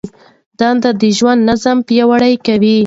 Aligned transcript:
دندې 0.59 0.91
د 1.01 1.03
ژوند 1.17 1.41
نظم 1.49 1.77
پیاوړی 1.87 2.33
کوي. 2.45 2.77